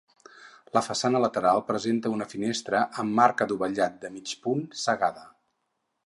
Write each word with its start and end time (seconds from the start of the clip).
La 0.77 0.81
façana 0.85 1.19
lateral 1.23 1.59
presenta 1.67 2.11
una 2.15 2.27
finestra 2.31 2.81
amb 3.03 3.21
arc 3.25 3.43
adovellat 3.47 3.99
de 4.05 4.11
mig 4.15 4.33
punt, 4.47 4.65
cegada. 4.85 5.27